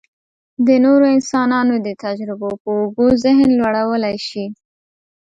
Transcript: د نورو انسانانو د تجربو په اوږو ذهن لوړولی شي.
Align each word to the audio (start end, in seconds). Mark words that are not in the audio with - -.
د 0.67 0.69
نورو 0.85 1.05
انسانانو 1.17 1.75
د 1.85 1.87
تجربو 2.03 2.49
په 2.61 2.69
اوږو 2.77 3.07
ذهن 3.23 3.47
لوړولی 3.59 4.17
شي. 4.27 4.45